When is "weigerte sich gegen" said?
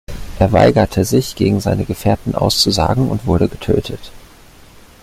0.51-1.59